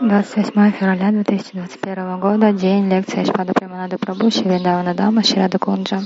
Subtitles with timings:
[0.00, 5.58] 28 февраля две тысячи двадцать первого года, день лекции Шпада Приманады Прабу, Шивиндавана Дама, Ширада
[5.58, 6.02] Кунджа.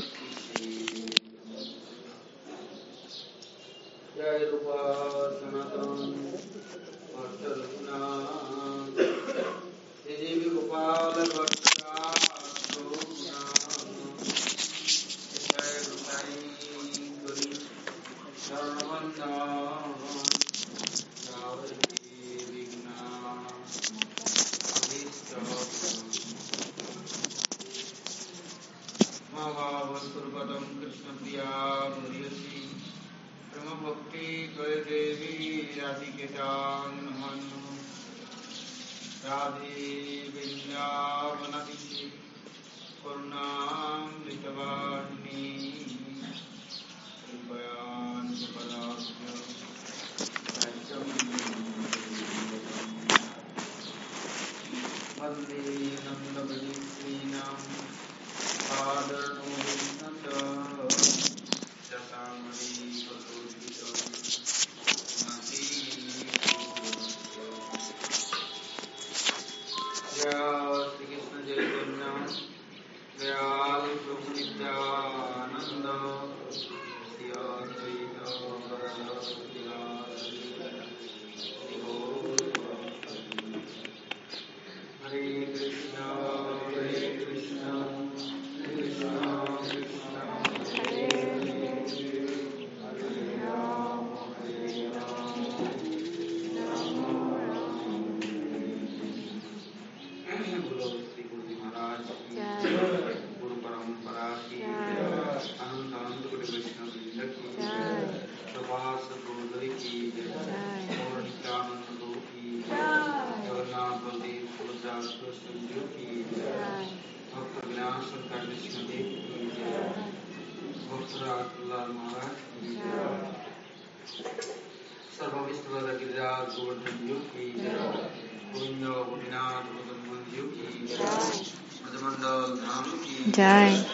[133.40, 133.89] dying.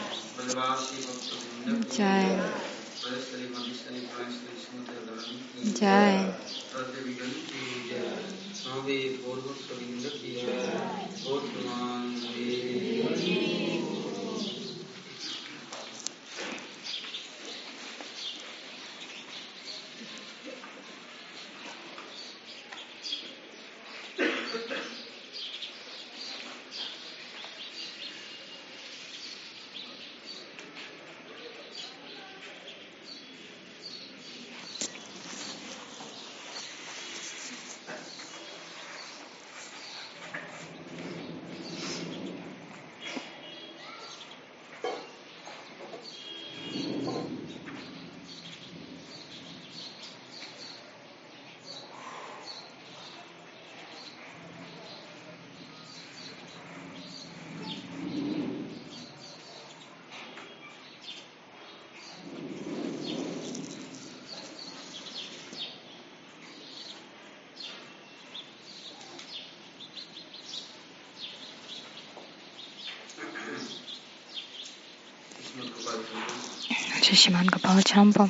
[77.02, 78.28] Шишиман Гапала Чампа.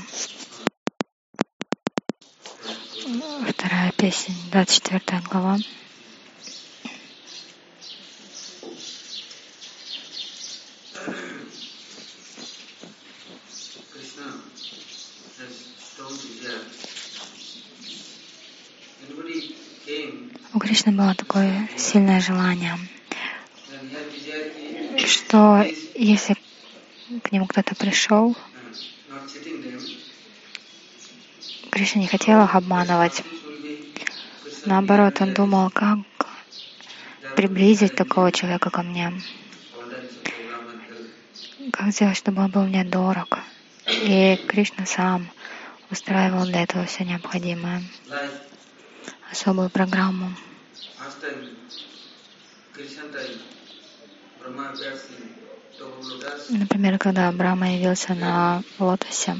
[3.48, 5.58] Вторая песня, 24 глава.
[20.52, 22.78] У Кришны было такое сильное желание,
[25.06, 25.64] что
[25.94, 26.36] если
[27.56, 28.36] кто-то пришел.
[31.70, 33.22] Кришна не хотел их обманывать.
[34.66, 36.00] Наоборот, он думал, как
[37.34, 39.10] приблизить такого человека ко мне.
[41.72, 43.38] Как сделать, чтобы он был мне дорог.
[43.86, 45.26] И Кришна сам
[45.90, 47.82] устраивал для этого все необходимое.
[49.30, 50.30] Особую программу.
[56.48, 59.36] Например, когда Брама явился на лотосе,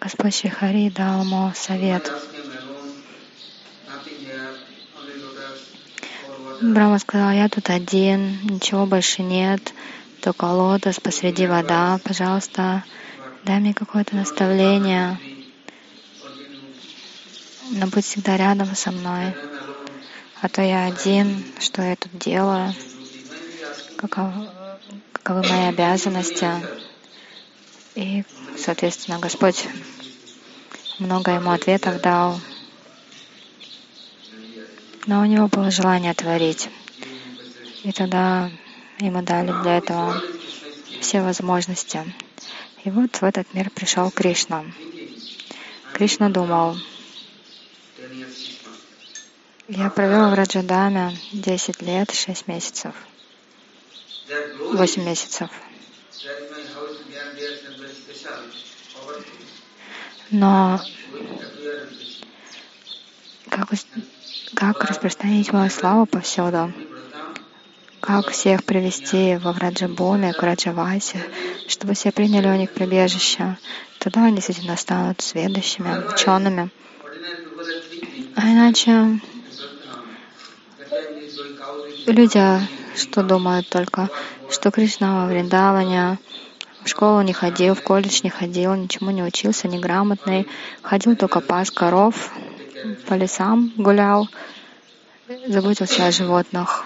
[0.00, 2.10] Господь Шихари дал ему совет.
[6.60, 9.72] Брама сказал, я тут один, ничего больше нет,
[10.20, 12.84] только лотос посреди вода, пожалуйста,
[13.44, 15.18] дай мне какое-то наставление,
[17.70, 19.34] но будь всегда рядом со мной
[20.40, 22.72] а то я один, что я тут делаю,
[23.96, 24.48] каковы,
[25.12, 26.48] каковы мои обязанности.
[27.96, 28.22] И,
[28.56, 29.66] соответственно, Господь
[31.00, 32.40] много ему ответов дал,
[35.06, 36.68] но у него было желание творить.
[37.82, 38.50] И тогда
[39.00, 40.22] ему дали для этого
[41.00, 42.14] все возможности.
[42.84, 44.64] И вот в этот мир пришел Кришна.
[45.92, 46.76] Кришна думал,
[49.68, 52.94] я провел в Раджадаме 10 лет, 6 месяцев,
[54.72, 55.50] 8 месяцев.
[60.30, 60.80] Но
[63.50, 63.68] как,
[64.54, 66.72] как распространить мою славу повсюду?
[68.00, 71.20] Как всех привести во Враджабуме, к Враджавасе,
[71.66, 73.58] чтобы все приняли у них прибежище?
[73.98, 76.70] Тогда они действительно станут сведущими, учеными.
[78.36, 79.20] А иначе
[82.12, 82.40] люди
[82.98, 84.08] что думают только,
[84.50, 86.18] что Кришна во Вриндаване
[86.82, 90.48] в школу не ходил, в колледж не ходил, ничему не учился, неграмотный.
[90.82, 92.32] Ходил только пас коров,
[93.06, 94.28] по лесам гулял,
[95.46, 96.84] заботился о животных.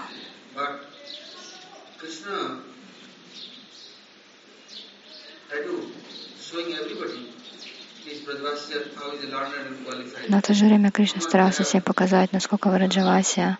[10.28, 13.58] Но в то же время Кришна старался всем показать, насколько Враджавасия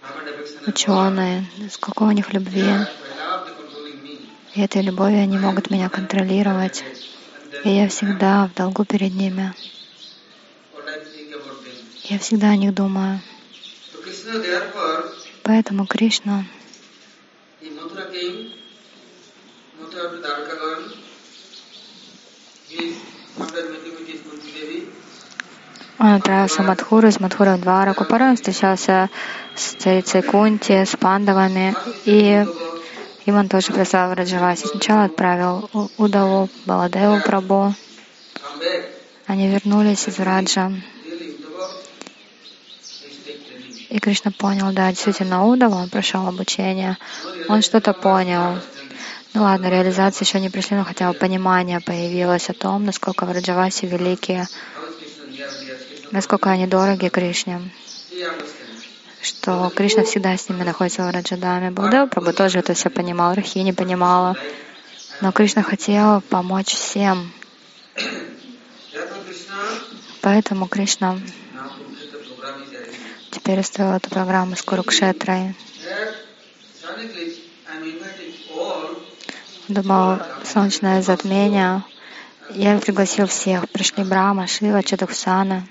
[0.67, 2.73] ученые, сколько у них любви.
[4.55, 6.85] И этой любовью они могут меня контролировать.
[7.65, 9.55] И я всегда в долгу перед ними.
[12.05, 13.21] Я всегда о них думаю.
[15.43, 16.45] Поэтому Кришна
[17.61, 17.89] он
[20.25, 20.97] отправился
[26.63, 28.05] в Мадхуру, из Мадхура в Двараку.
[28.05, 29.09] Порой он встречался
[29.55, 31.75] с царицей Кунти, с пандавами,
[32.05, 32.47] и
[33.25, 34.67] им он тоже прислал Раджаваси.
[34.67, 37.75] Сначала отправил Удаву, Баладеву Прабу.
[39.27, 40.73] Они вернулись из Раджа.
[43.89, 46.97] И Кришна понял, да, действительно, Удава, он прошел обучение,
[47.49, 48.59] он что-то понял.
[49.35, 53.87] Ну ладно, реализация еще не пришли, но хотя бы понимание появилось о том, насколько Враджаваси
[53.87, 54.47] великие,
[56.11, 57.63] насколько они дороги Кришне,
[59.23, 61.71] что Кришна всегда с ними находится в Раджадаме.
[61.71, 64.37] Балдев Прабhu тоже это все понимал, Рахи не понимала.
[65.23, 67.33] Но Кришна хотел помочь всем.
[70.21, 71.19] Поэтому Кришна
[73.31, 75.55] теперь устроил эту программу с Курукшетрой.
[79.73, 81.83] Думал, солнечное затмение.
[82.51, 83.71] Я пригласил всех.
[83.71, 85.67] Пришли Брама, Шива, Чадухсана.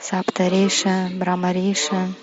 [0.00, 2.14] Саптариши, Брамариши,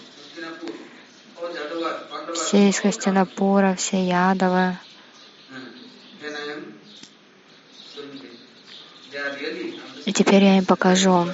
[2.34, 4.78] все из Хастинапура, все Ядовы.
[10.06, 11.28] И теперь я им покажу,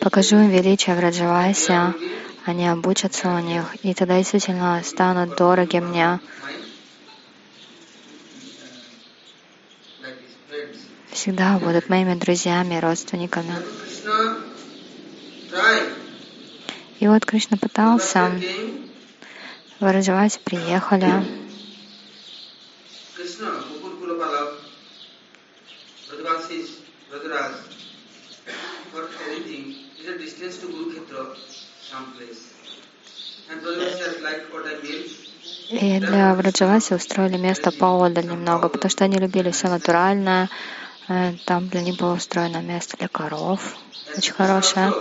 [0.00, 1.74] покажу им величие Враджаваси,
[2.44, 6.20] они обучатся у них, и тогда действительно станут дороги мне.
[11.12, 13.54] Всегда будут моими друзьями, родственниками.
[17.00, 18.30] И вот Кришна пытался,
[19.80, 21.10] Вараджаваси приехали.
[35.70, 40.48] И для Враджаваси устроили место поодаль немного, потому что они любили все натуральное.
[41.10, 43.76] Э, там для них было устроено место для коров,
[44.16, 44.94] очень хорошее.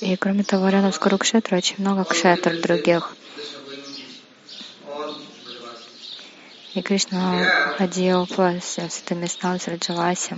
[0.00, 3.14] И кроме того, рядом с Курукшетрой очень много кшетр других.
[6.72, 10.36] И Кришна ходил по святым местам с Раджаваси.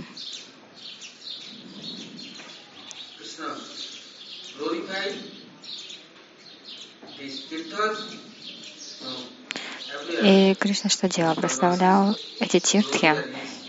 [10.21, 11.35] И Кришна что делал?
[11.35, 13.15] Прославлял эти тиртхи?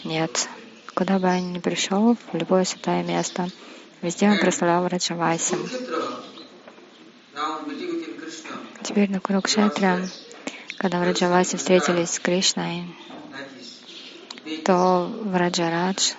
[0.05, 0.49] Нет.
[0.95, 3.49] Куда бы он ни пришел, в любое святое место,
[4.03, 5.57] везде он прославлял Раджаваси.
[8.83, 10.09] Теперь на Курукшетре,
[10.77, 12.85] когда в Раджавасе встретились с Кришной,
[14.65, 16.15] то Враджарадж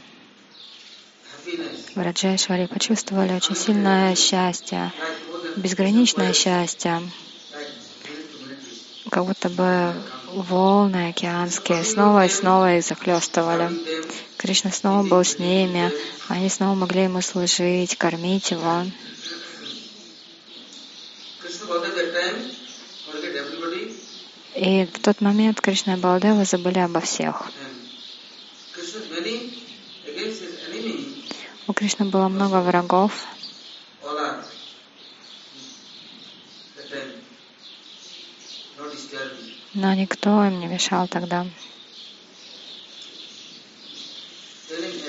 [1.46, 1.92] happiness.
[1.96, 4.92] в Раджешваре почувствовали очень сильное счастье,
[5.56, 7.02] безграничное счастье,
[9.10, 9.94] как будто бы
[10.34, 13.70] волны океанские снова и снова их захлестывали.
[14.38, 15.92] Кришна снова был с ними,
[16.28, 18.86] они снова могли ему служить, кормить его.
[24.56, 27.52] И в тот момент Кришна и Баладева забыли обо всех.
[31.68, 33.28] У Кришны было много врагов,
[39.74, 41.46] но никто им не мешал тогда.
[44.72, 45.00] Uh,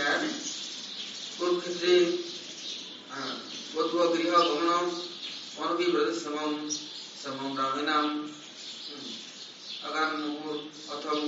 [10.91, 11.21] Vatva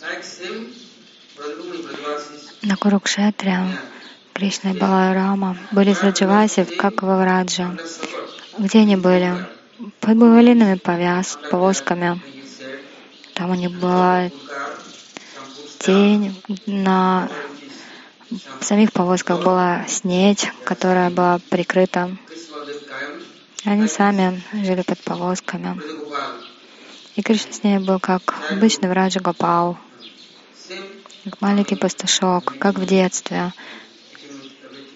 [0.00, 0.68] Like same
[1.36, 2.42] Brajamuni Brajavasis.
[2.62, 3.56] На Курукшетре
[4.34, 7.02] Кришна и Баларама были в Раджавасе, как.
[7.02, 8.30] Under support.
[8.58, 9.32] Где они были?
[10.00, 12.20] Под бавалинами повяз, повозками.
[13.32, 14.30] Там у них была
[15.78, 17.30] тень, на
[18.60, 22.10] в самих повозках была снедь, которая была прикрыта.
[23.64, 25.80] Они сами жили под повозками.
[27.14, 29.78] И Кришна с ней был как обычный Враджа Гопал,
[31.24, 33.52] как маленький пастушок, как в детстве.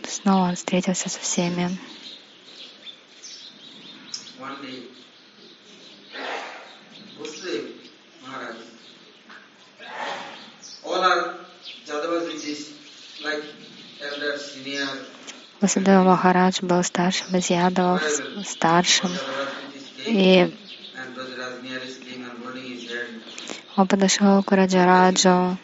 [0.08, 1.78] Снова он встретился со всеми.
[10.85, 11.35] All are
[11.85, 12.73] Jadavas Ritis,
[13.23, 13.42] like
[14.00, 14.88] elder, senior,
[15.61, 18.03] Васудева Махарадж был старшим из ядовов,
[18.45, 19.11] старшим.
[20.07, 20.55] И
[23.77, 25.57] он подошел к Раджараджу,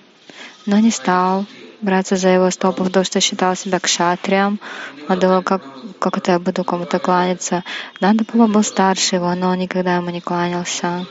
[0.67, 1.45] но не стал
[1.83, 4.61] браться за его стопы, потому что считал себя кшатрием.
[5.09, 5.63] Он думал, как,
[5.99, 7.65] как это я буду кому-то кланяться.
[8.01, 11.07] Нандапала был старше его, но он никогда ему не кланялся.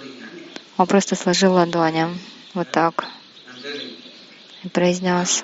[0.77, 2.07] Он просто сложил ладони,
[2.55, 3.05] вот так,
[4.63, 5.43] и произнес,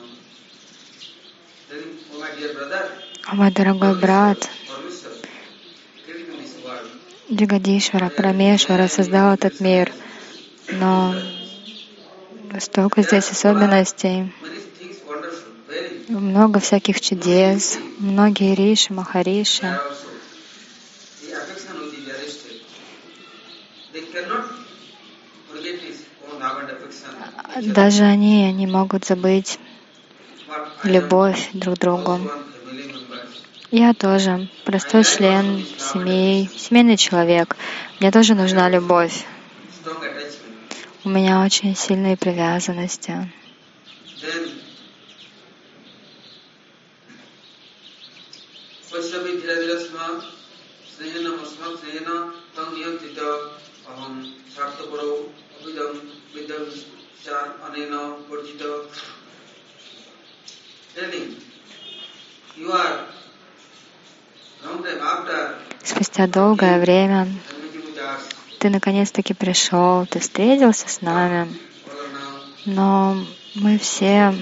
[1.69, 2.91] Then, oh my dear brother,
[3.27, 4.49] «О мой дорогой брат.
[7.31, 9.91] Джигадишвара, Прамешвара создал этот мир,
[10.71, 11.15] но
[12.59, 14.31] столько здесь особенностей,
[14.79, 14.99] things
[16.09, 19.79] много всяких чудес, многие риши, махариши.
[23.93, 24.52] They cannot
[27.61, 29.59] Даже они не могут забыть
[30.83, 32.19] любовь друг к другу.
[33.71, 37.55] Я тоже простой член семьи, семейный человек.
[37.99, 39.25] Мне тоже нужна любовь.
[41.03, 43.31] У меня очень сильные привязанности.
[44.21, 44.63] Then,
[64.63, 67.27] Long time after Спустя долгое время
[68.59, 71.53] ты наконец-таки пришел, ты встретился с нами,
[72.65, 73.17] но
[73.55, 74.33] мы все,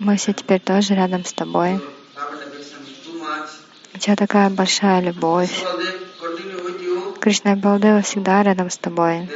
[0.00, 1.80] мы все теперь тоже рядом с тобой.
[3.94, 5.52] У тебя такая большая любовь.
[5.62, 9.28] So they continue with you, Кришна Балдева всегда рядом с тобой.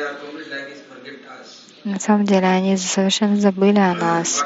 [1.85, 4.45] На самом деле они совершенно забыли о нас,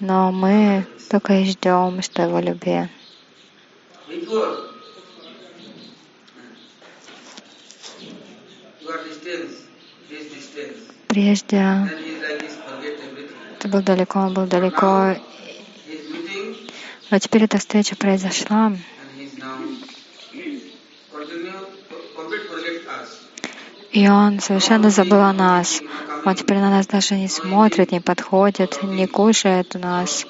[0.00, 2.88] но мы только и ждем, что его любви.
[11.08, 11.88] Прежде
[13.60, 15.16] ты был далеко, он был далеко,
[17.10, 18.78] но теперь эта встреча произошла, and
[19.16, 19.56] he is now
[21.12, 21.52] continue,
[22.16, 23.22] complete forget us.
[23.96, 25.80] И он совершенно забыл о нас.
[26.26, 30.26] Он теперь на нас даже не смотрит, не подходит, не кушает у нас,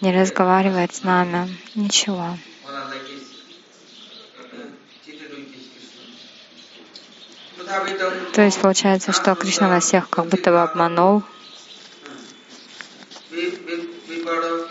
[0.00, 2.38] не разговаривает с нами, ничего.
[8.34, 11.24] То есть получается, что Кришна нас всех как будто бы обманул,
[13.32, 14.68] vi- vi- vipada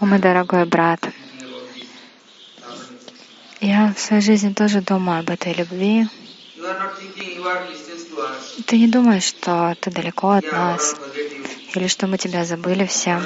[0.00, 1.00] О, мой дорогой брат,
[3.60, 6.06] я в своей жизни тоже думаю об этой любви.
[8.66, 10.94] Ты не думаешь, что ты далеко от нас,
[11.74, 13.20] или что мы тебя забыли все,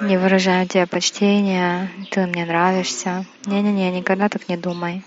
[0.00, 3.24] не выражаем тебе почтения, ты мне нравишься.
[3.46, 5.04] Не-не-не, никогда так не думай.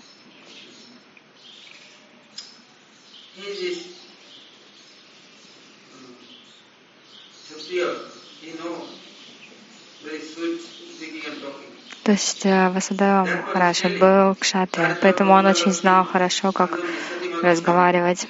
[12.04, 16.78] То есть э, Васудева Махараша был кшатри, поэтому он очень знал хорошо, как
[17.42, 18.28] разговаривать.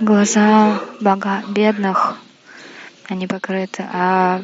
[0.00, 2.16] Глаза бога бедных,
[3.08, 4.42] они покрыты, а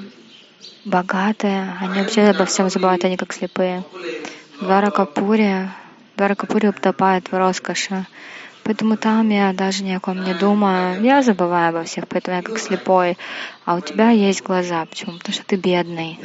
[0.84, 3.84] богатые, они вообще обо всем забывают, они как слепые.
[4.60, 5.68] Двара Капури
[6.16, 8.06] Дваракапури утопает в роскоши.
[8.64, 11.02] Поэтому там я даже ни о ком не думаю.
[11.02, 13.18] Я забываю обо всех, поэтому я как слепой.
[13.64, 14.86] А у тебя есть глаза.
[14.86, 15.18] Почему?
[15.18, 16.18] Потому что ты бедный.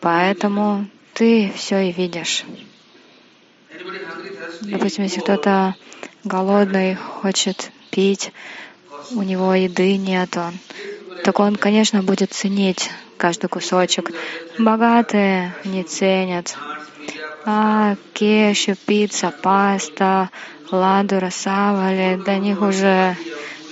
[0.00, 2.44] Поэтому ты все и видишь.
[4.62, 5.76] Допустим, если кто-то
[6.24, 8.32] голодный, хочет пить,
[9.12, 10.54] у него еды нет, он,
[11.24, 14.10] так он, конечно, будет ценить каждый кусочек.
[14.58, 16.56] Богатые не ценят.
[17.44, 20.30] А кеши, пицца, паста,
[20.70, 23.16] ладура, савали, для них уже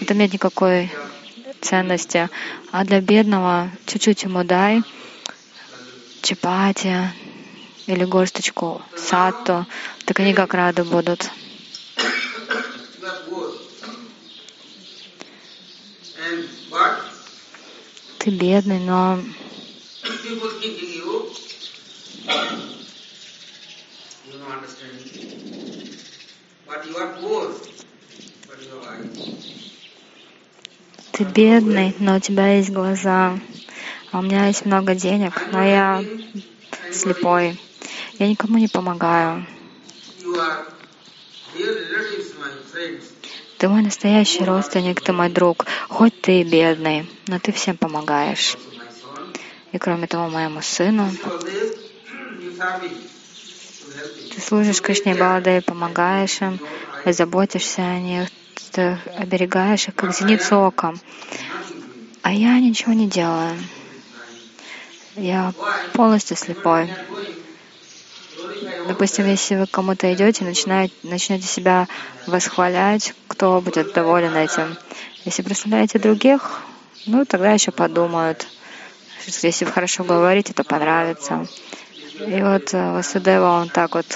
[0.01, 0.91] это нет никакой
[1.61, 2.29] ценности.
[2.73, 4.83] А для бедного чуть-чуть ему дай
[6.23, 7.11] чапати
[7.87, 9.67] или горсточку сатто,
[10.05, 11.31] так они как рады будут.
[18.21, 19.19] Ты бедный, но
[31.13, 33.39] ты бедный, но у тебя есть глаза.
[34.13, 36.05] А у меня есть много денег, но я
[36.91, 37.59] слепой.
[38.19, 39.47] Я никому не помогаю.
[43.61, 45.67] Ты мой настоящий родственник, ты мой друг.
[45.91, 48.57] Хоть ты и бедный, но ты всем помогаешь.
[49.73, 51.11] И кроме того, моему сыну
[54.35, 56.59] ты служишь Кришне Баладеве, помогаешь им,
[57.05, 58.31] заботишься о них,
[58.73, 60.99] ты оберегаешь их, как зеницу оком.
[62.23, 63.59] А я ничего не делаю.
[65.17, 65.53] Я
[65.93, 66.89] полностью слепой.
[68.89, 71.89] Допустим, если вы кому-то идете, начинаете, начнете себя
[72.27, 74.77] восхвалять, кто будет доволен этим.
[75.25, 76.63] Если представляете других,
[77.07, 78.47] ну тогда еще подумают.
[79.27, 81.47] Если вы хорошо говорите, то понравится.
[82.27, 84.07] И вот э, Васудева, он так вот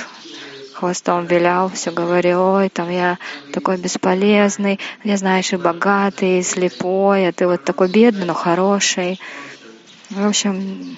[0.74, 3.18] хвостом вилял, все говорил, ой, там я
[3.52, 9.20] такой бесполезный, я, знаешь, и богатый, и слепой, а ты вот такой бедный, но хороший.
[10.10, 10.96] В общем,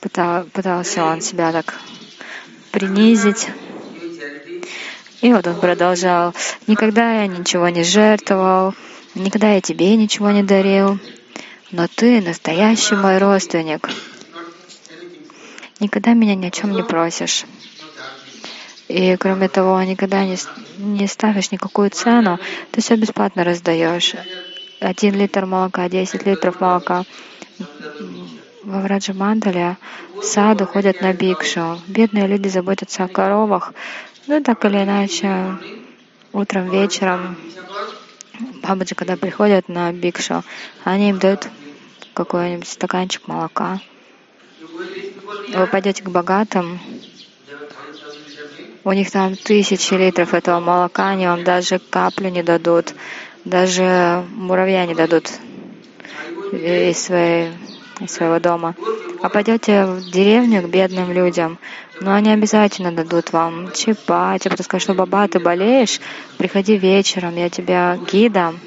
[0.00, 1.74] пытал, пытался он себя так
[2.70, 3.48] принизить.
[5.20, 6.34] И вот он продолжал,
[6.66, 8.74] никогда я ничего не жертвовал,
[9.14, 10.98] никогда я тебе ничего не дарил,
[11.70, 13.88] но ты настоящий мой родственник.
[15.78, 17.44] Никогда меня ни о чем не просишь.
[18.88, 20.36] И кроме того, никогда не,
[20.78, 22.40] не ставишь никакую цену,
[22.72, 24.14] ты все бесплатно раздаешь.
[24.80, 27.04] Один литр молока, десять литров молока.
[28.62, 29.78] Во Враджамандале
[30.14, 31.80] в саду ходят на бикшу.
[31.86, 33.72] Бедные люди заботятся о коровах.
[34.26, 35.56] Ну, так или иначе,
[36.32, 37.36] утром, вечером,
[38.62, 40.42] бабаджи, когда приходят на бикшу,
[40.84, 41.48] они им дают
[42.12, 43.80] какой-нибудь стаканчик молока.
[45.54, 46.78] Вы пойдете к богатым,
[48.84, 52.94] у них там тысячи литров этого молока, они вам даже каплю не дадут,
[53.44, 55.30] даже муравья не дадут
[56.52, 57.52] из, своей,
[58.08, 58.74] своего дома.
[59.22, 61.58] А пойдете в деревню к бедным людям,
[62.00, 66.00] но они обязательно дадут вам чипать, а потом скажут, что баба, ты болеешь,
[66.38, 68.58] приходи вечером, я тебя гидом.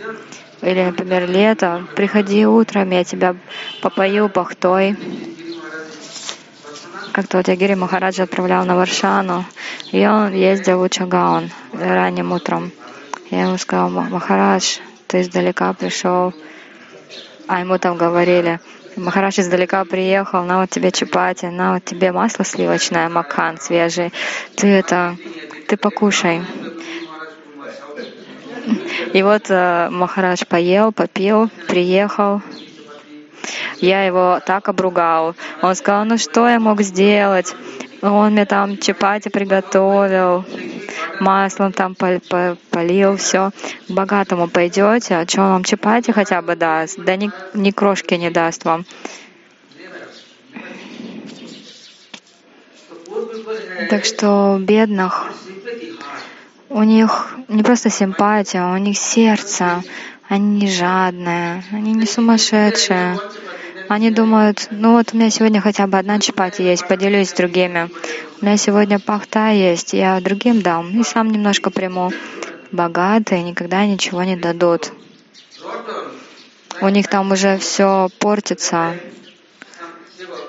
[0.61, 3.35] Или, например, лето, приходи утром, я тебя
[3.81, 4.95] попою пахтой.
[7.11, 9.45] Как-то вот Ягири Махараджа отправлял на Варшану,
[9.91, 12.71] и он ездил в Учагаон ранним утром.
[13.29, 16.33] Я ему сказал, Махарадж, ты издалека пришел.
[17.47, 18.59] А ему там говорили,
[18.95, 24.13] Махарадж издалека приехал, на вот тебе чапати, на вот тебе масло сливочное, макан свежий.
[24.55, 25.17] Ты это,
[25.67, 26.41] ты покушай.
[29.13, 32.41] И вот э, Махарадж поел, попил, приехал.
[33.79, 35.35] Я его так обругал.
[35.61, 37.53] Он сказал, ну что я мог сделать?
[38.03, 40.43] Он мне там чапати приготовил,
[41.21, 43.51] маслом там полил, все.
[43.87, 46.99] К богатому пойдете, а что вам чапати хотя бы даст?
[46.99, 48.85] Да ни, ни крошки не даст вам.
[53.89, 55.31] Так что бедных,
[56.69, 59.81] у них не просто симпатия, у них сердце,
[60.27, 63.17] они не жадные, они не сумасшедшие.
[63.89, 67.89] Они думают, ну вот у меня сегодня хотя бы одна чапати есть, поделюсь с другими.
[68.41, 72.11] У меня сегодня пахта есть, я другим дам и сам немножко приму.
[72.71, 74.91] Богатые никогда ничего не дадут.
[76.81, 78.95] У них там уже все портится.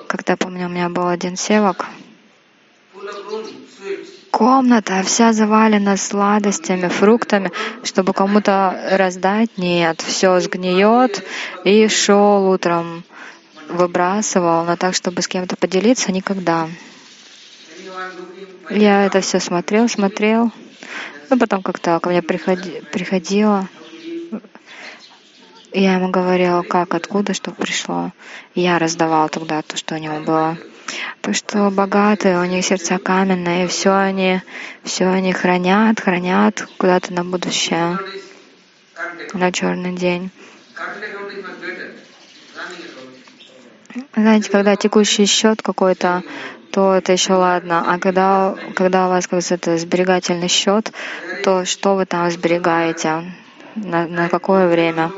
[0.07, 1.85] Когда, помню, у меня был один севок,
[4.31, 7.51] комната вся завалена сладостями, фруктами,
[7.83, 9.57] чтобы кому-то раздать.
[9.57, 11.23] Нет, все сгниет.
[11.63, 13.03] И шел утром
[13.69, 16.67] выбрасывал, но так, чтобы с кем-то поделиться, никогда.
[18.69, 20.51] Я это все смотрел, смотрел.
[21.29, 23.67] Ну, потом как-то ко мне приходи, приходила.
[25.71, 28.11] Я ему говорила, как, откуда, что пришло.
[28.53, 30.57] Я раздавал тогда то, что у него было.
[31.17, 34.41] Потому что богатые, у них сердца каменные, все они,
[34.83, 37.99] все они хранят, хранят куда-то на будущее,
[39.33, 40.31] на черный день.
[44.15, 46.23] Знаете, когда текущий счет какой-то,
[46.71, 47.85] то это еще ладно.
[47.87, 50.91] А когда, когда у вас как это сберегательный счет,
[51.43, 53.23] то что вы там сберегаете?
[53.75, 55.11] На, на какое время?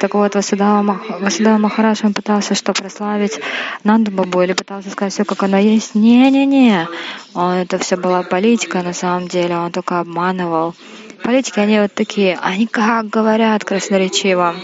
[0.00, 3.40] Так вот, Васудава, Васудава Махарадж, он пытался что, прославить
[3.82, 5.96] Нанду Бабу или пытался сказать все, как оно есть?
[5.96, 6.86] Не-не-не.
[7.34, 10.74] Это все была политика на самом деле, он только обманывал.
[11.24, 14.54] Политики, они вот такие, они как говорят красноречиво.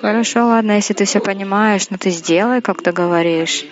[0.00, 3.64] Хорошо, ладно, если ты все понимаешь, но ну ты сделай, как ты говоришь.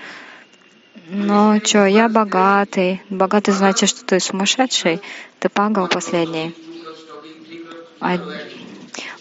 [1.09, 3.01] Но что, я богатый.
[3.11, 5.01] Богатый значит, что ты сумасшедший.
[5.39, 6.55] Ты пагал последний.
[8.01, 8.19] А,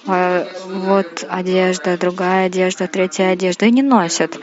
[0.07, 3.67] а, вот одежда, другая одежда, третья одежда.
[3.67, 4.39] И не носят.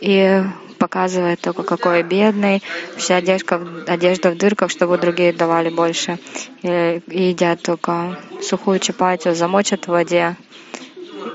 [0.00, 0.42] И
[0.78, 2.62] показывает только какой бедный,
[2.96, 6.18] вся одежда, одежда в дырках, чтобы другие давали больше.
[6.62, 10.36] И, и едят только сухую чапатию, замочат в воде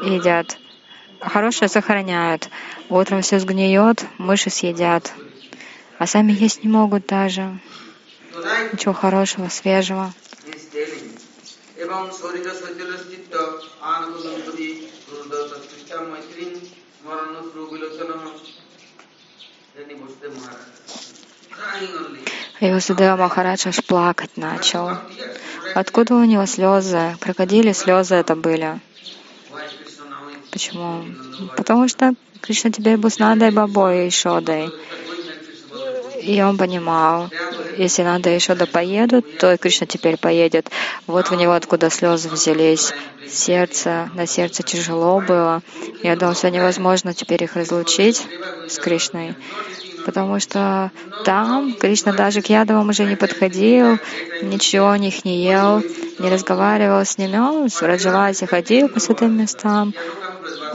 [0.02, 0.58] едят.
[1.20, 2.50] Хорошее сохраняют.
[2.90, 5.14] Утром все сгниет, мыши съедят.
[5.98, 7.60] А сами есть не могут даже.
[8.72, 10.14] Ничего хорошего, свежего.
[22.60, 24.98] И Васудева Махарадж аж плакать начал.
[25.74, 27.16] Откуда у него слезы?
[27.20, 28.80] Крокодили слезы это были.
[30.52, 31.06] Почему?
[31.56, 33.18] Потому что Кришна теперь был с
[33.52, 34.70] Бабой и Шодой.
[36.22, 37.30] И он понимал,
[37.78, 40.70] если Нада и Шода поедут, то и Кришна теперь поедет.
[41.08, 42.94] Вот у него откуда слезы взялись.
[43.28, 45.62] Сердце, на сердце тяжело было.
[46.04, 48.28] Я думал, что невозможно теперь их разлучить
[48.68, 49.36] с Кришной
[50.06, 50.92] потому что
[51.26, 53.98] там Кришна даже к ядовам уже не подходил,
[54.42, 55.84] ничего у них не ел,
[56.20, 57.38] не разговаривал с ними.
[57.38, 59.94] Он в Раджавасе ходил по святым местам,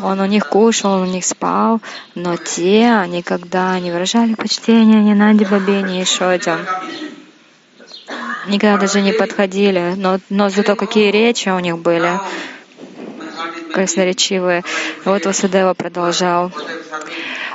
[0.02, 1.80] он у них кушал, он у них спал,
[2.14, 6.56] но те никогда не выражали почтения ни Наде Бабе, ни Ишоде.
[8.48, 12.12] Никогда даже не подходили, но, но зато какие речи у них были
[13.72, 14.62] красноречивые.
[15.04, 16.52] Вот Васудева продолжал.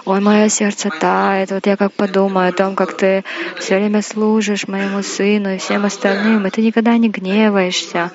[0.04, 1.52] Ой, мое сердце тает.
[1.52, 3.24] Вот я как подумаю о том, как ты
[3.60, 8.12] все время служишь моему сыну и всем остальным, и ты никогда не гневаешься.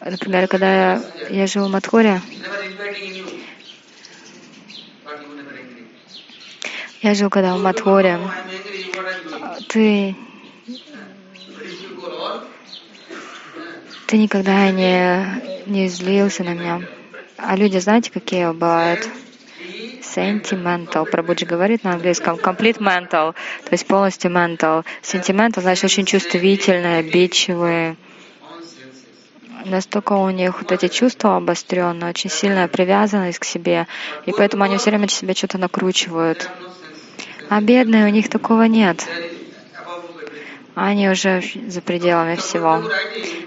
[0.00, 2.20] Например, когда я, я жил в Мадхуре,
[7.02, 8.20] я жил когда в Мадхуре,
[9.68, 10.14] ты
[14.06, 16.82] ты никогда не, не злился на меня.
[17.36, 19.08] А люди, знаете, какие бывают?
[20.02, 21.04] Sentimental.
[21.10, 24.84] Прабуджи говорит на английском complete mental, то есть полностью mental.
[25.02, 27.96] Sentimental значит очень чувствительные, обидчивые.
[29.64, 33.86] Настолько у них вот эти чувства обостренные, очень сильная привязанность к себе,
[34.26, 36.50] и поэтому они все время себе что-то накручивают.
[37.48, 39.06] А бедные у них такого нет.
[40.74, 42.82] Они уже за пределами всего.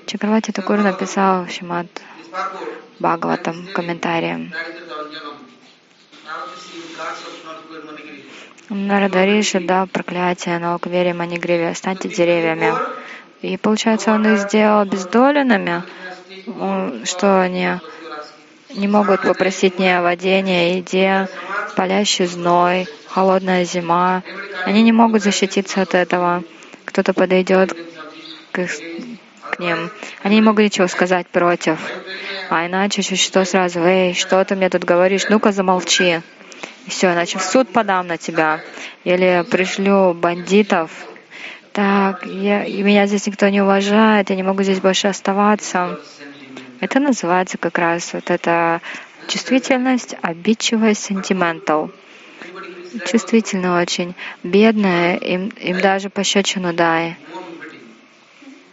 [0.05, 1.87] Чакравати Такур написал Шимат
[2.99, 4.53] Бхагаватам комментарием.
[8.69, 11.73] Нарадариши дал проклятие на Уквере Манигриве.
[11.75, 12.73] Станьте деревьями.
[13.41, 15.83] И получается, он их сделал обездоленными,
[17.05, 17.67] что они
[18.75, 21.29] не могут попросить ни о воде, ни о еде,
[21.75, 24.23] палящий зной, холодная зима.
[24.65, 26.43] Они не могут защититься от этого.
[26.85, 27.77] Кто-то подойдет
[28.51, 28.67] к,
[29.51, 29.91] к ним.
[30.23, 31.79] Они не могут ничего сказать против.
[32.49, 36.21] А иначе что сразу, эй, что ты мне тут говоришь, ну-ка замолчи.
[36.87, 38.61] Все, иначе в суд подам на тебя.
[39.03, 40.91] Или пришлю бандитов.
[41.71, 45.99] Так, я, меня здесь никто не уважает, я не могу здесь больше оставаться.
[46.79, 48.81] Это называется как раз вот эта
[49.27, 51.91] чувствительность, обидчивость, сентиментал.
[53.05, 54.15] Чувствительно очень.
[54.43, 57.17] Бедная, им, им даже пощечину дай.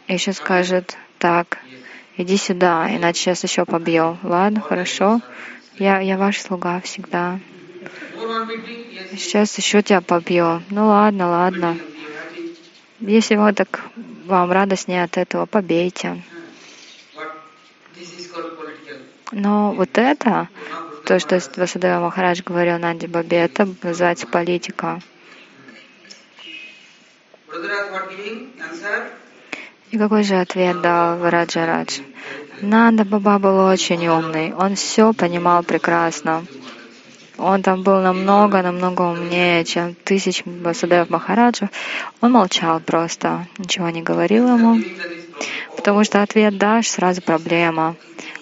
[0.06, 1.58] Еще скажет, так,
[2.16, 4.18] иди сюда, иначе сейчас еще побью.
[4.22, 5.20] Ладно, хорошо.
[5.78, 7.40] Я, я ваш слуга всегда.
[9.12, 10.62] Сейчас еще тебя побью.
[10.70, 11.78] Ну ладно, ладно.
[13.00, 13.80] Если вам так
[14.26, 16.22] вам радостнее от этого, побейте.
[19.32, 20.48] Но вот это,
[21.04, 25.00] то, что Васудева Махарадж говорил Нанди Бабе, это называется политика.
[29.90, 32.00] И какой же ответ дал Вараджарадж?
[32.60, 36.44] Нанда Баба был очень умный, он все понимал прекрасно.
[37.38, 41.70] Он там был намного, намного умнее, чем тысяч Васудев Махараджев.
[42.20, 44.82] Он молчал просто, ничего не говорил ему,
[45.76, 47.96] потому что ответ дашь, сразу проблема.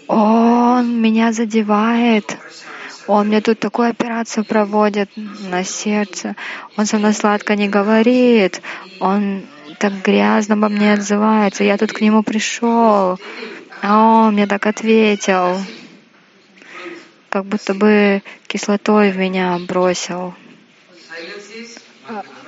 [0.09, 2.37] Он меня задевает.
[3.07, 6.37] Он мне тут такую операцию проводит на сердце.
[6.77, 8.61] Он со мной сладко не говорит.
[9.01, 9.43] Он
[9.79, 11.65] так грязно обо мне отзывается.
[11.65, 13.19] Я тут к нему пришел,
[13.83, 15.57] а он мне так ответил.
[17.31, 20.35] Как будто бы кислотой в меня бросил.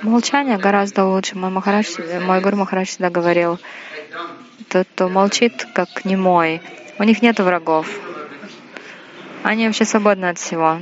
[0.01, 1.37] Молчание гораздо лучше.
[1.37, 1.87] Мой, Махарадж,
[2.19, 3.59] мой Гуру Махарадж всегда говорил,
[4.67, 6.61] тот, кто молчит, как немой,
[6.99, 7.87] у них нет врагов.
[9.43, 10.79] Они вообще свободны от всего.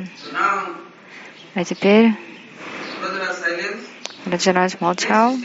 [1.53, 2.11] А теперь
[4.25, 5.35] Раджарадж молчал.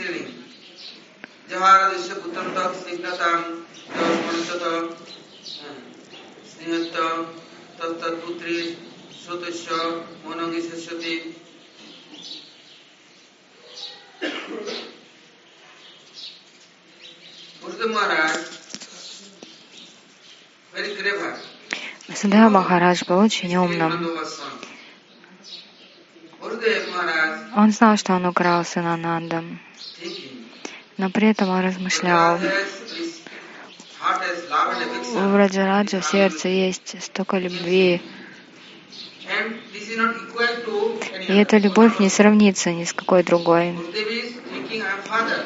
[22.15, 24.17] Садхава Махарадж был очень умным.
[27.55, 29.59] Он знал, что он украл сына Нандам,
[30.97, 32.39] но при этом он размышлял.
[35.15, 38.01] У Раджараджа в сердце есть столько любви,
[41.27, 43.75] и эта любовь не сравнится ни с какой другой.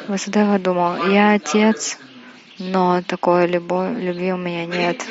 [0.08, 1.98] Васудева думал, я отец,
[2.58, 5.06] но такой любовь, любви у меня нет.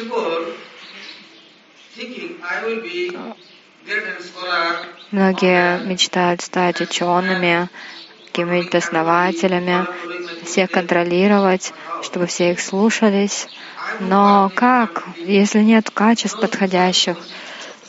[5.11, 7.69] Многие мечтают стать учеными,
[8.27, 9.85] какими-нибудь основателями,
[10.45, 13.47] всех контролировать, чтобы все их слушались.
[13.99, 17.17] Но как, если нет качеств подходящих,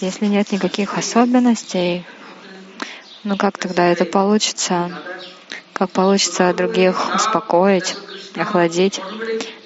[0.00, 2.04] если нет никаких особенностей,
[3.24, 4.90] ну как тогда это получится?
[5.72, 7.96] Как получится других успокоить,
[8.36, 9.00] охладить?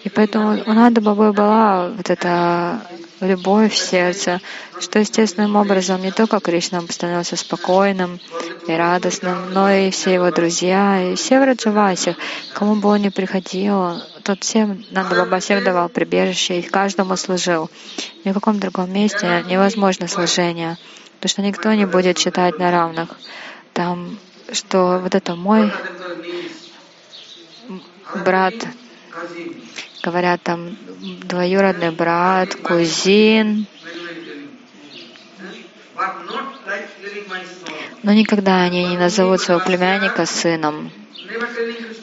[0.06, 2.80] И поэтому у Нады Бабы была вот эта
[3.20, 4.40] любовь в сердце,
[4.78, 8.20] что естественным образом не только Кришна становился спокойным
[8.68, 14.00] и радостным, но и все его друзья, и все в кому бы он ни приходил,
[14.22, 17.68] тот всем, Нанда Баба всем давал прибежище и каждому служил.
[18.24, 20.78] Ни в каком другом месте невозможно служение,
[21.16, 23.08] потому что никто не будет читать на равных.
[23.72, 24.20] Там,
[24.52, 25.72] что вот это мой
[28.24, 28.54] брат,
[30.06, 30.76] говорят там
[31.24, 33.66] двоюродный брат, кузин.
[38.04, 40.92] Но никогда они не назовут своего племянника сыном.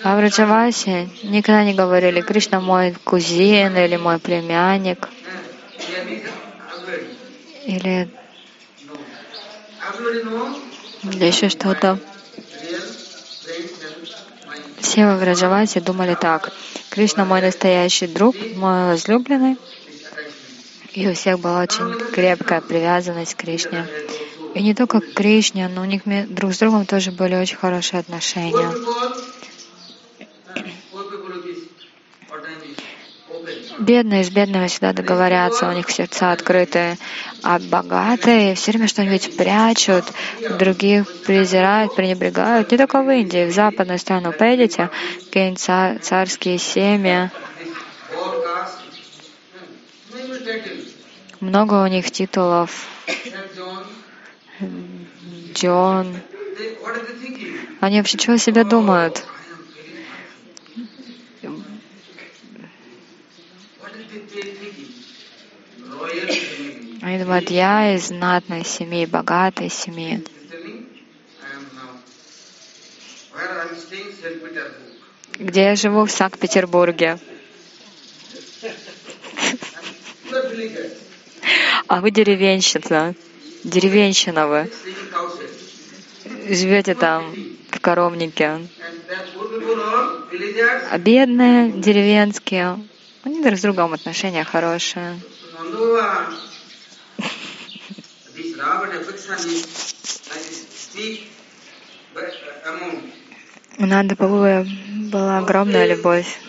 [0.04, 5.08] А в Раджавасе никогда не говорили, Кришна мой кузин или мой племянник.
[7.66, 8.10] Или,
[11.04, 11.98] еще что-то.
[14.84, 16.52] Все в Раджавасе думали так.
[16.90, 19.58] Кришна мой настоящий друг, мой возлюбленный.
[20.94, 23.88] И у всех была очень крепкая привязанность к Кришне.
[24.54, 28.02] И не только к Кришне, но у них друг с другом тоже были очень хорошие
[28.02, 28.70] отношения.
[33.84, 36.98] Бедные с бедными всегда договорятся, у них сердца открытые,
[37.42, 40.06] а богатые все время что-нибудь прячут,
[40.58, 42.72] других презирают, пренебрегают.
[42.72, 44.90] Не только в Индии, в западную страну поедете,
[45.26, 47.30] какие-нибудь царские семьи,
[51.42, 52.88] много у них титулов.
[55.54, 56.22] Джон.
[57.82, 59.26] Они вообще чего о себе думают?
[67.04, 70.26] Они думают, я из знатной семьи, богатой семьи.
[75.38, 76.06] Где я живу?
[76.06, 77.20] В Санкт-Петербурге.
[81.88, 83.16] А вы деревенщина.
[83.66, 84.72] Деревенщина вы.
[86.48, 87.36] Живете там,
[87.70, 88.66] в коровнике.
[90.90, 92.80] А бедные, деревенские,
[93.24, 95.20] они друг с другом отношения хорошие.
[103.78, 106.40] У Нанды была огромная любовь.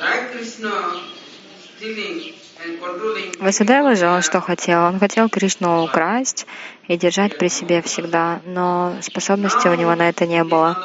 [3.38, 4.85] Васудева же он что хотел?
[4.85, 6.47] Он хотел Кришну украсть
[6.88, 10.79] и держать при себе всегда, но способности у него на это не было.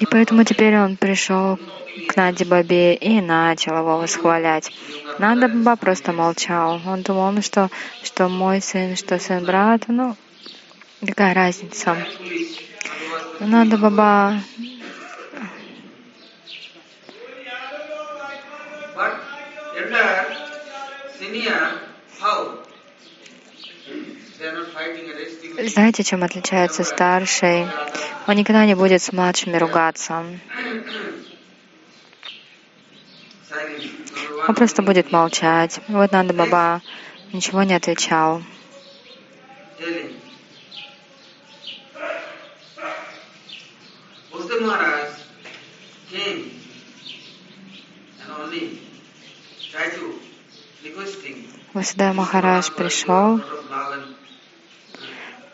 [0.00, 1.58] И поэтому теперь он пришел
[2.08, 4.72] к Наде Бабе и начал его восхвалять.
[5.18, 6.80] Нанда Баба просто молчал.
[6.86, 7.70] Он думал, ну что,
[8.02, 10.16] что мой сын, что сын брата, ну,
[11.06, 11.96] какая разница.
[13.40, 14.40] Нанда Баба
[25.64, 27.66] Знаете, чем отличается старший?
[28.26, 30.24] Он никогда не будет с младшими ругаться.
[34.48, 35.80] Он просто будет молчать.
[35.88, 36.82] Вот Нанда Баба
[37.32, 38.42] ничего не отвечал.
[51.72, 53.40] Васудая Махарадж пришел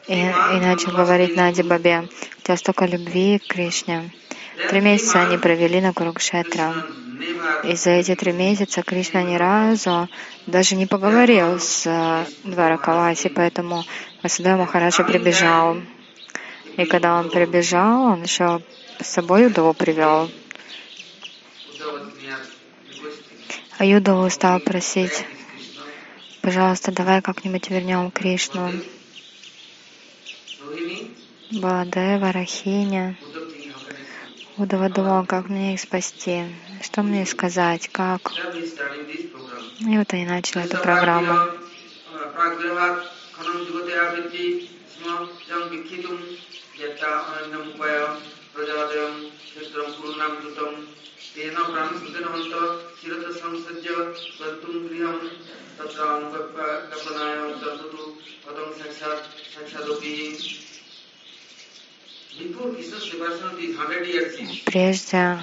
[0.08, 4.10] и, и начал говорить Наде Бабе, у тебя столько любви к Кришне.
[4.68, 6.74] Три месяца они провели на Курукшетра.
[7.64, 10.08] И за эти три месяца Кришна ни разу
[10.46, 13.84] даже не поговорил с э, Дваракаваси, поэтому
[14.22, 15.78] Васудая Махараджа прибежал.
[16.76, 18.60] И когда он прибежал, он еще
[19.00, 20.30] с собой Удову привел.
[23.78, 25.24] А Юдову стал просить,
[26.42, 28.72] пожалуйста, давай как-нибудь вернем Кришну.
[31.52, 33.16] Баладева, Рахиня.
[34.58, 36.44] Буду Вадуа, как мне их спасти?
[36.82, 37.88] Что мне сказать?
[37.92, 38.32] Как?
[39.78, 41.32] И вот они начали эту программу.
[60.00, 60.77] Thank you.
[64.64, 65.38] Прежде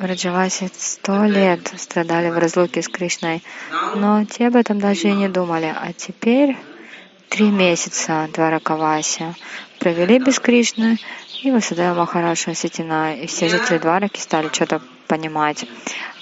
[0.00, 3.42] Раджаваси сто лет страдали в разлуке с Кришной,
[3.94, 5.74] но те об этом даже и не думали.
[5.76, 6.56] А теперь
[7.28, 9.34] три месяца Дваракаваси
[9.78, 10.98] провели без Кришны,
[11.42, 15.66] и Васудева Махараша Ситина, и все жители Двараки стали что-то понимать.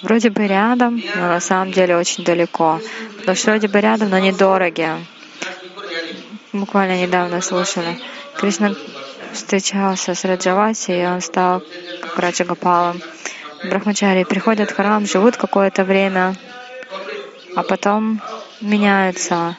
[0.01, 2.81] Вроде бы рядом, но на самом деле очень далеко.
[3.17, 4.89] Потому что вроде бы рядом, но недороги.
[6.51, 7.97] Буквально недавно слушали.
[8.37, 8.75] Кришна
[9.35, 11.63] встречался с Раджаваси, и он стал
[12.15, 12.95] как.
[13.63, 16.35] Брахмачари приходят в храм, живут какое-то время,
[17.55, 18.21] а потом
[18.61, 19.57] меняются,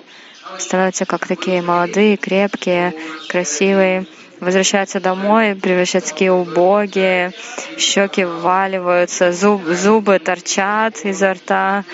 [0.58, 2.94] становятся как такие молодые, крепкие,
[3.28, 4.06] красивые,
[4.40, 7.32] возвращаются домой, превращаются в такие убогие,
[7.78, 11.84] щеки вваливаются, зуб, зубы торчат изо рта,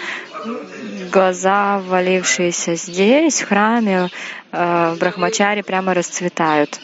[1.11, 4.09] глаза ввалившиеся здесь, в храме,
[4.52, 6.81] э, в Брахмачаре прямо расцветают.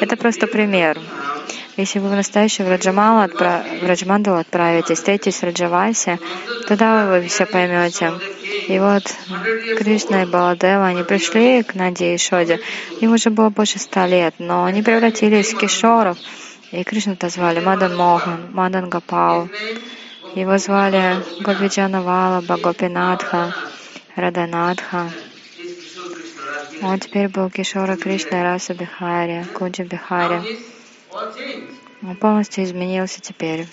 [0.00, 0.98] Это просто пример.
[1.76, 3.64] Если вы в настоящую Враджамалу отправ...
[3.82, 6.18] Враджмандалу отправитесь, встретитесь с Раджаваси,
[6.68, 8.12] тогда вы все поймете.
[8.68, 9.02] И вот
[9.76, 12.60] Кришна и Баладева, они пришли к Наде и Шоде.
[13.00, 16.16] Им уже было больше ста лет, но они превратились в кишоров.
[16.70, 19.48] И Кришну-то звали Мадан Мохан, Мадан Гапал.
[20.34, 23.54] Его звали Гопиджана Валаба, Гопинатха,
[24.16, 25.08] Раданатха.
[26.82, 30.58] Он теперь был Кишора Кришна Раса Бихари, Куджа Бихари.
[32.02, 33.68] Он полностью изменился теперь.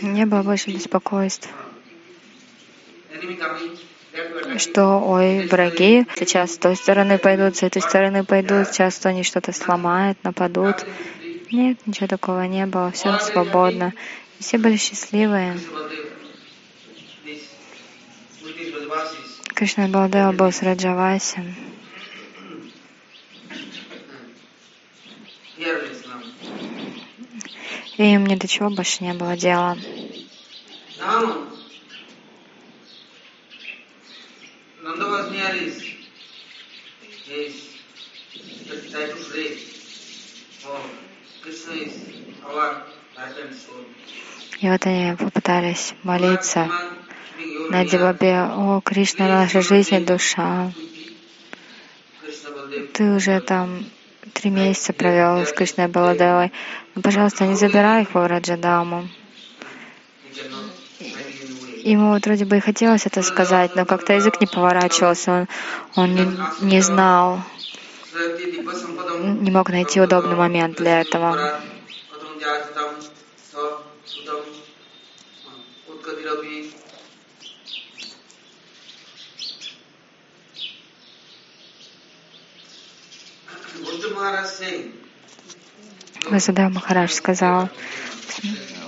[0.00, 1.48] Не было больше беспокойств,
[4.58, 9.52] что, ой, враги сейчас с той стороны пойдут, с этой стороны пойдут, сейчас они что-то
[9.52, 10.86] сломают, нападут.
[11.50, 13.92] Нет, ничего такого не было, все свободно.
[14.38, 15.58] Все были счастливые.
[19.54, 21.40] Кришна Балдева был с Раджаваси.
[27.96, 29.78] И им ни до чего больше не было дела.
[44.60, 46.68] И вот они попытались молиться
[47.70, 48.40] на Дивабе.
[48.40, 50.72] О, Кришна, наша жизнь и душа.
[52.94, 53.84] Ты уже там
[54.32, 56.52] три месяца провел с Кришной Баладевой.
[56.94, 59.08] Ну, пожалуйста, не забирай их в Раджадаму.
[60.26, 61.75] he cannot find any way.
[61.86, 65.46] Ему вот вроде бы и хотелось это сказать, но как-то язык не поворачивался, он,
[65.94, 66.26] он не,
[66.62, 67.40] не знал,
[69.20, 71.60] не мог найти удобный момент для этого.
[72.10, 72.90] Katham Jajatam
[73.52, 74.42] Sa Sudam
[75.86, 76.72] Utkadirapi
[83.84, 84.92] Buddha Maharaj saying,
[86.30, 87.68] Васудев Махарадж сказал,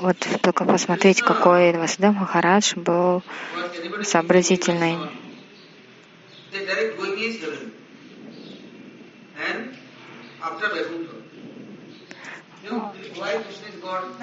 [0.01, 3.22] вот только посмотрите, какой Васудев Махарадж был
[4.03, 4.96] сообразительный.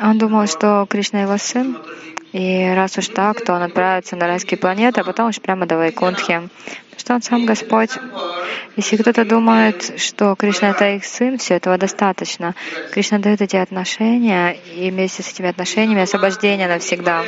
[0.02, 1.78] Он думал, что Кришна его сын.
[2.36, 5.78] И раз уж так, то он отправится на райские планеты, а потом уж прямо до
[5.78, 6.50] Вайкунтхи.
[6.98, 7.92] Что он сам Господь.
[8.76, 12.54] Если кто-то думает, что Кришна— это их сын, все этого достаточно.
[12.92, 17.24] Кришна дает эти отношения, и вместе с этими отношениями освобождение навсегда.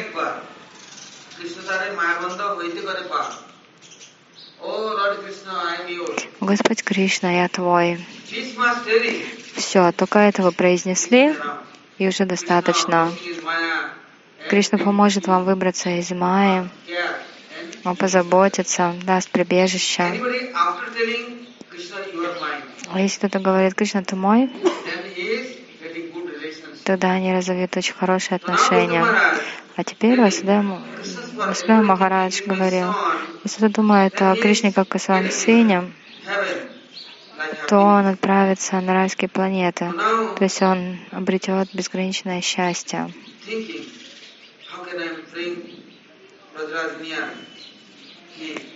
[6.42, 8.06] Господь Кришна, я Твой.
[9.56, 11.34] Все, только этого произнесли,
[11.98, 13.10] и уже достаточно.
[14.50, 16.70] Кришна поможет вам выбраться из Майи.
[17.84, 20.22] Он позаботится, даст прибежище.
[22.96, 24.50] Если кто-то говорит, Кришна, ты мой,
[26.84, 29.06] тогда они разовьют очень хорошие отношения.
[29.76, 30.66] А теперь Васидев
[31.68, 32.96] Махарадж говорил,
[33.44, 35.92] если кто думает о Кришне как о своем сыне,
[37.68, 39.92] то он отправится на райские планеты.
[40.38, 43.12] То есть он обретет безграничное счастье.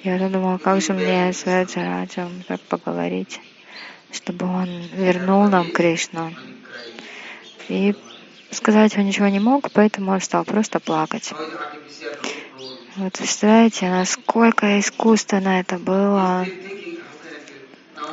[0.04, 3.40] Я вот думала, как же мне с Раджараджем поговорить,
[4.12, 6.34] чтобы он вернул нам Кришну.
[7.70, 7.96] И
[8.50, 11.34] сказать он ничего не мог, поэтому он стал просто плакать.
[12.98, 16.46] Вот представляете, насколько искусственно это было.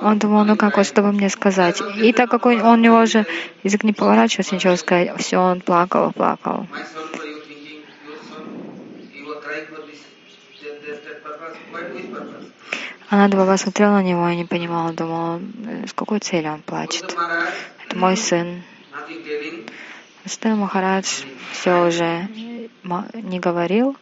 [0.00, 1.82] Он думал, ну как вот, чтобы мне сказать.
[1.96, 3.26] И так как он, у него уже
[3.64, 6.68] язык не поворачивался, ничего сказать, все, он плакал, плакал.
[13.10, 17.16] Она Баба смотрела на него и не понимала, думала, «Э, с какой целью он плачет.
[17.86, 18.62] Это мой сын.
[20.24, 21.22] Васудев Махарадж
[21.52, 22.28] все уже
[23.14, 23.96] не говорил,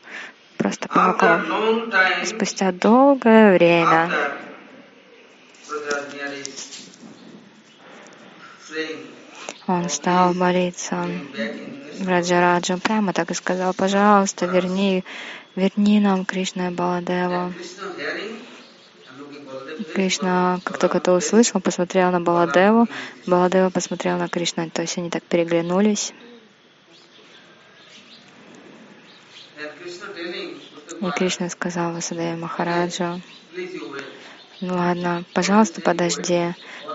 [0.57, 4.11] просто time, Спустя долгое время
[9.66, 11.07] он стал молиться
[12.05, 15.05] Раджараджу, прямо так и сказал, пожалуйста, верни,
[15.57, 17.52] верни нам Кришна и Баладева.
[19.94, 22.86] Кришна, как только это услышал, посмотрел на Баладеву,
[23.26, 26.12] Баладева посмотрел на Кришну, то есть они так переглянулись.
[31.00, 31.92] И Кришна сказал
[33.74, 34.04] you wait.
[34.61, 36.54] ну ладно, пожалуйста, подожди.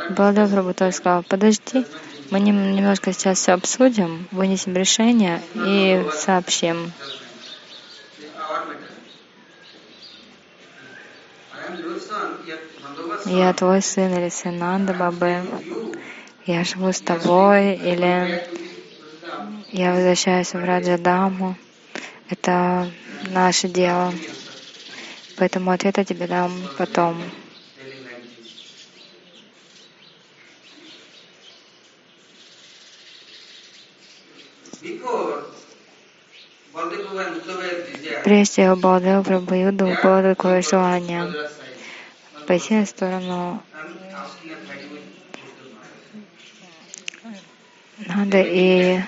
[0.09, 1.85] Баладев Прабхутоль сказал, подожди,
[2.29, 6.91] мы нем- немножко сейчас все обсудим, вынесем решение и сообщим.
[13.25, 15.45] Я твой сын или сын Нанда Бабы.
[16.45, 18.41] Я живу с тобой или
[19.71, 21.55] я возвращаюсь в Раджадаму.
[22.29, 22.89] Это
[23.29, 24.11] наше дело.
[25.37, 27.21] Поэтому ответ я тебе дам потом.
[38.23, 40.63] Прежде у Балдева Прабхаюда было такое
[42.51, 43.63] Пойти на сторону.
[48.07, 48.99] Нады и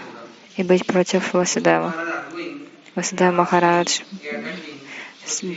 [0.55, 1.93] и быть против Васудева.
[2.95, 3.99] Васудев Махарадж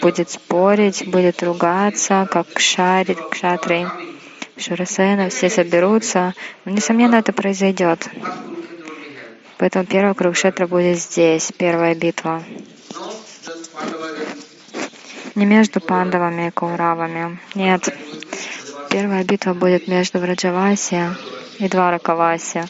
[0.02, 3.86] будет спорить, будет ругаться, как шарит, кшатри.
[4.56, 6.34] Шурасена, все соберутся.
[6.64, 8.08] Но, несомненно, это произойдет.
[9.58, 12.42] Поэтому первый круг шетра будет здесь, первая битва.
[15.36, 17.38] Не между пандавами и кауравами.
[17.54, 17.88] Нет.
[18.90, 21.10] Первая битва будет между Враджаваси
[21.58, 22.64] и Дваракаваси.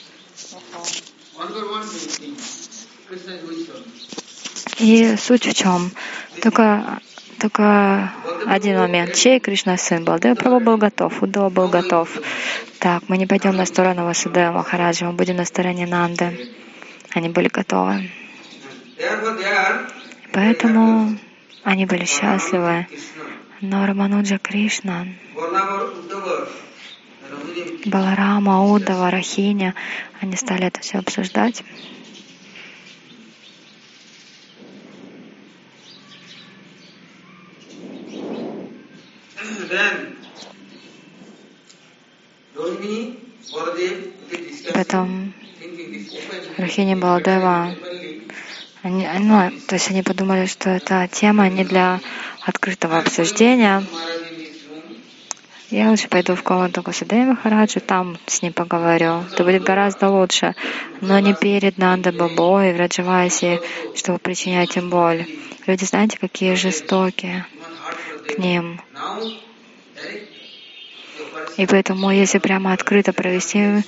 [4.78, 5.92] И суть в чем?
[6.42, 6.98] Только,
[7.38, 8.12] только
[8.46, 9.14] один момент.
[9.14, 10.18] Чей Кришна сын был?
[10.18, 12.18] Да, Прабhu был готов, Удова был готов.
[12.80, 16.50] Так, мы не пойдем на сторону Васудева Махараджа, мы будем на стороне Нанды.
[17.14, 18.10] Они были готовы.
[20.32, 21.16] Поэтому
[21.66, 22.86] они были счастливы.
[23.60, 25.06] Но Рамануджа Кришна,
[27.86, 29.74] Баларама, Удава, Рахиня,
[30.20, 31.64] они стали это все обсуждать.
[44.72, 45.32] Потом
[46.58, 47.74] Рахини Баладева,
[48.86, 52.00] они, ну, то есть они подумали, что эта тема не для
[52.42, 53.82] открытого обсуждения.
[55.70, 59.24] Я лучше пойду в комнату Касадея Махараджа, там с ним поговорю.
[59.32, 60.54] Это будет гораздо лучше.
[61.00, 63.60] Но не перед Нанда Бабой и в Раджавасе,
[63.96, 65.26] чтобы причинять им боль.
[65.66, 67.44] Люди, знаете, какие жестокие
[68.28, 68.80] к ним.
[71.56, 73.82] И поэтому, если прямо открыто провести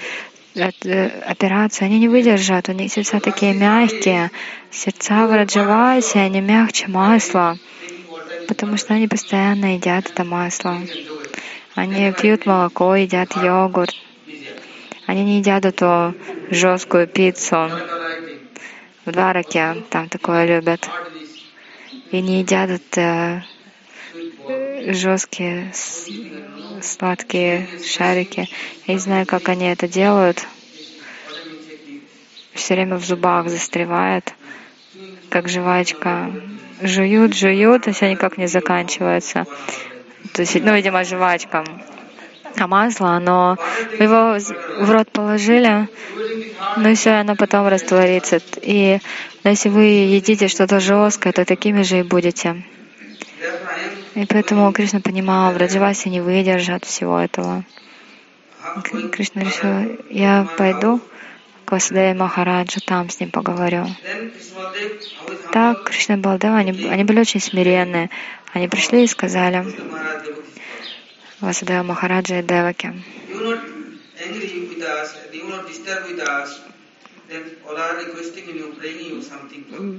[0.54, 4.30] э, операцию, они не выдержат, у них сердца такие мягкие.
[4.70, 7.56] Сердца в Раджавасе, они мягче масла,
[8.48, 10.78] потому что они постоянно едят это масло.
[11.74, 13.94] Они пьют молоко, едят йогурт.
[15.06, 16.14] Они не едят эту
[16.50, 17.70] жесткую пиццу.
[19.06, 20.88] В Двараке там такое любят.
[22.10, 23.44] И не едят это
[24.92, 25.72] жесткие
[26.82, 28.48] сладкие шарики.
[28.86, 30.46] Я не знаю, как они это делают.
[32.54, 34.32] Все время в зубах застревает,
[35.28, 36.30] как жвачка.
[36.80, 39.46] Жуют, жуют, и все никак не заканчивается.
[40.32, 41.64] То есть, ну, видимо, жвачка.
[42.56, 43.56] А масло, оно
[43.98, 44.38] его
[44.84, 45.88] в рот положили,
[46.76, 48.40] но все, оно потом растворится.
[48.62, 48.98] И
[49.44, 52.64] если вы едите что-то жесткое, то такими же и будете.
[54.18, 57.64] И поэтому Кришна понимал, в Раджавасе не выдержат всего этого.
[59.12, 61.00] Кришна решил, я пойду
[61.64, 63.86] к Васудеве Махараджу, там с ним поговорю.
[65.52, 68.10] Так, Кришна и Балдева, они, они были очень смиренные.
[68.52, 69.64] Они пришли и сказали
[71.38, 72.94] Васудева Махараджа и Деваке,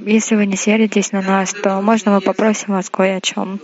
[0.05, 3.61] если вы не сердитесь на нас, то можно мы попросим вас кое о чем.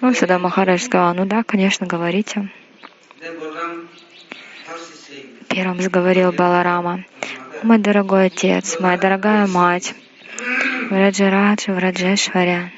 [0.00, 2.50] Ну, сюда Махарадж сказал, ну да, конечно, говорите.
[5.48, 7.04] Первым заговорил Баларама.
[7.62, 9.94] Мой дорогой отец, моя дорогая мать,
[10.90, 12.70] Враджарадж, Враджешваря,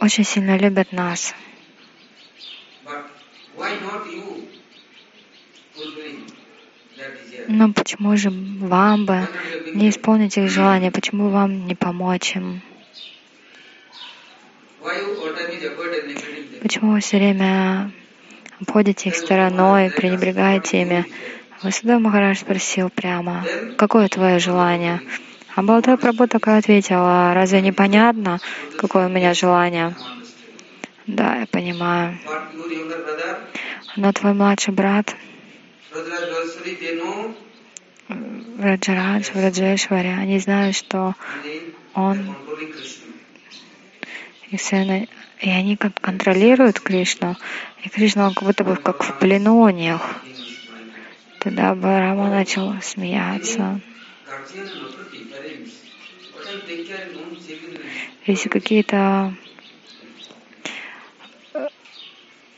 [0.00, 1.34] очень сильно любят нас.
[7.48, 9.28] Но почему же вам бы
[9.74, 10.90] не исполнить их желания?
[10.90, 12.62] Почему вам не помочь им?
[16.62, 17.90] Почему вы все время
[18.60, 21.04] обходите их стороной, пренебрегаете ими?
[21.62, 23.44] Васудев Махарадж спросил прямо,
[23.76, 25.00] какое твое желание?
[25.54, 28.40] А Балтай Прабhu такая ответила, разве непонятно,
[28.76, 29.94] какое у меня желание?
[31.06, 32.18] Да, я понимаю.
[33.96, 35.14] Но твой младший брат,
[38.58, 41.14] Раджарадж, Раджешвари, они знают, что
[41.94, 42.34] он
[44.50, 45.06] и сына,
[45.40, 47.36] и они как контролируют Кришну,
[47.84, 50.00] и Кришна он как будто бы как в плену у них.
[51.38, 53.80] Тогда Барама начал смеяться.
[58.26, 59.34] Если какие-то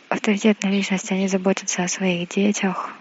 [0.08, 2.92] авторитетные личности, они заботятся о своих детях,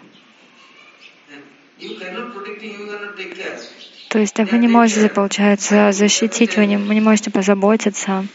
[4.10, 8.26] то есть вы не можете, получается, защитить, вы не, вы не можете позаботиться.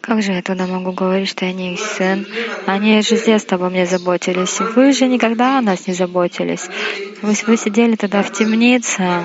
[0.00, 2.26] Как же я туда могу говорить, что я не их сын?
[2.66, 4.58] Они же с детства обо мне заботились.
[4.58, 6.66] Вы же никогда о нас не заботились.
[7.22, 9.22] Вы, вы сидели тогда в темнице.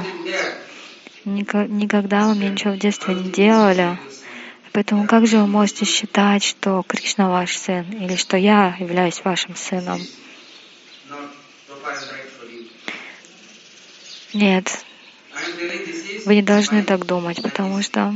[1.26, 3.98] Никогда вы мне ничего в детстве не делали.
[4.74, 9.56] Поэтому как же вы можете считать, что Кришна ваш сын или что я являюсь вашим
[9.56, 10.00] сыном?
[14.34, 14.86] Нет,
[16.25, 18.13] вы не должны так думать, потому что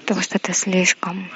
[0.00, 1.30] потому что это слишком.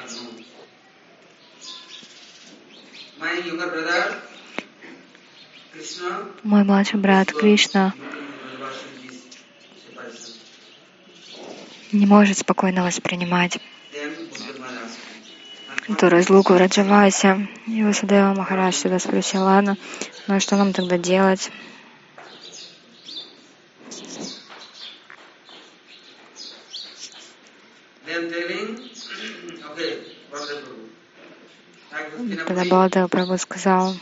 [6.42, 7.94] Мой младший брат Кришна
[11.92, 13.58] не может спокойно воспринимать
[15.88, 17.48] эту разлуку в Раджавасе.
[17.66, 19.76] И Васудева Махарадж всегда спросил, ладно,
[20.26, 21.50] ну и что нам тогда делать?
[32.46, 33.94] Тогда Баладева Прабhu сказал,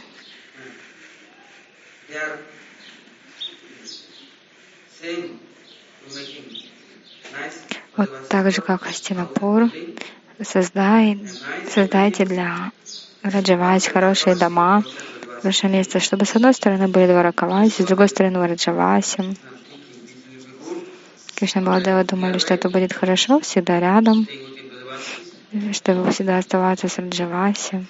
[7.96, 9.70] вот так же, как Астинапур,
[10.44, 11.18] создай,
[11.68, 12.72] создайте для
[13.22, 14.82] Раджавась хорошие дома,
[15.42, 19.36] хорошее место, чтобы с одной стороны были Дваракаваси, с другой стороны Раджаваси.
[21.34, 24.26] Кришна Баладева думали, что это будет хорошо, всегда рядом,
[25.72, 27.86] чтобы всегда оставаться с Раджаваси.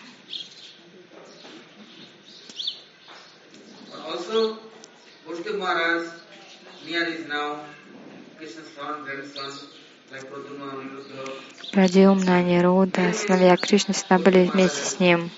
[11.72, 15.30] Прадиумна, Нируда, сыновья Кришны всегда были вместе с ним.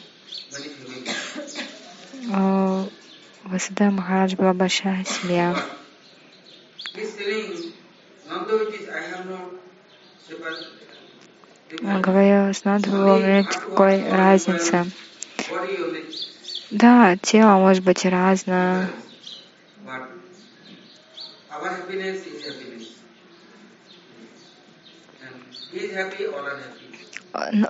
[3.44, 5.54] Васуда Махарадж была большая семья.
[11.82, 14.86] Он говорил, с Надху нет никакой разницы.
[16.70, 18.88] Да, тело может быть разное.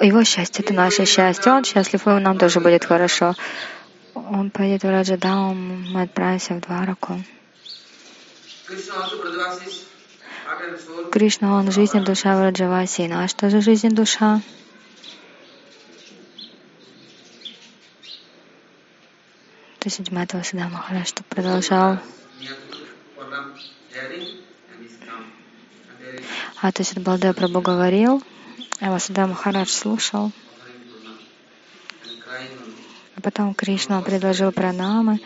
[0.01, 1.53] Его счастье— это наше счастье.
[1.53, 3.35] Он счастлив, и нам тоже будет хорошо.
[4.15, 7.23] Он поедет в Раджадаум, мы отправимся в Двараку.
[11.13, 13.09] Кришна, он жизнь и душа в Раджавасе.
[13.09, 14.41] Ну а что же жизнь и душа?
[19.79, 21.99] То седьмая Сада Махарадж что продолжал.
[26.63, 28.23] А то есть Балдея Прабу говорил,
[28.79, 30.31] а Васуда Махарадж слушал.
[33.17, 35.19] А потом Кришна предложил пранамы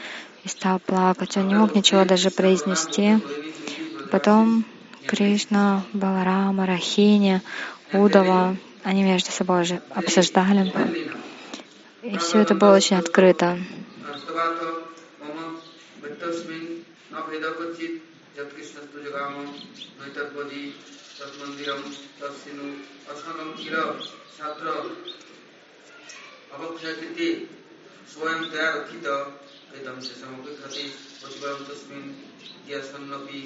[0.45, 1.37] и стал плакать.
[1.37, 3.19] Он не мог ничего даже произнести.
[4.11, 4.65] Потом
[5.07, 7.43] Кришна, Баларама, Рахини,
[7.93, 10.73] Удава, они между собой уже обсуждали.
[12.01, 13.59] И все это было очень открыто.
[28.12, 29.06] स्वयं तया रक्षित
[29.72, 30.84] कृतं शेषमपिखति
[31.20, 32.08] प्रतिफलं तस्मिन्
[32.72, 33.44] यस्सन्नपि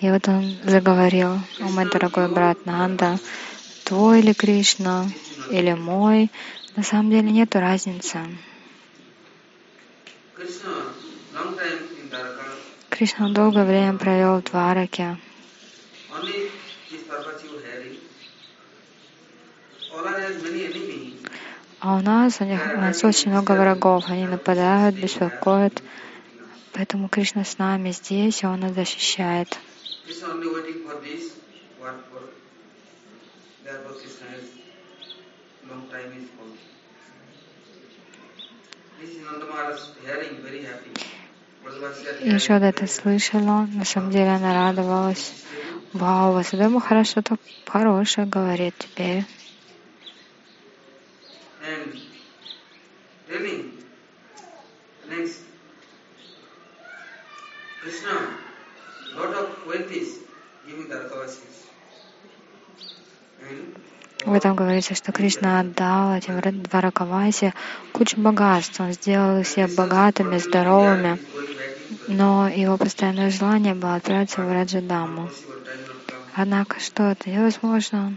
[0.00, 3.18] И вот он заговорил, о мой дорогой брат Нанда,
[3.84, 5.10] твой ли Кришна
[5.50, 6.30] или мой,
[6.76, 8.20] на самом деле нет разницы.
[12.89, 15.17] Кришна долгое время провел в Двараке.
[21.79, 25.81] А у нас, у них, у нас очень много врагов, они нападают, беспокоят.
[26.73, 29.59] Поэтому Кришна с нами здесь, и Он нас защищает.
[30.07, 30.13] И
[42.39, 45.33] Шода это слышала, на самом деле она радовалась.
[45.93, 49.25] Вау, Васуда Махараш что-то хорошее говорит теперь.
[64.25, 67.53] В этом говорится, что Кришна отдал этим Дваракавасе
[67.91, 68.79] кучу богатств.
[68.79, 71.19] Он сделал их всех богатыми, здоровыми.
[72.07, 75.29] Но его постоянное желание было отправиться в Раджадаму.
[76.33, 78.15] Однако что это невозможно.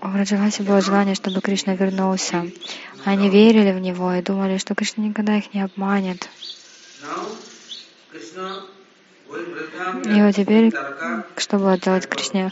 [0.00, 2.46] У Раджаваси было желание, чтобы Кришна вернулся.
[3.04, 6.28] Они верили в него и думали, что Кришна никогда их не обманет.
[10.04, 10.72] И вот теперь,
[11.36, 12.50] что будет делать Кришне?